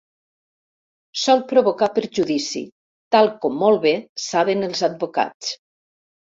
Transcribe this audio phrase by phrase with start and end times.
[1.23, 2.63] Sol provocar perjudici,
[3.17, 3.95] tal com molt bé
[4.27, 5.57] saben els advocats.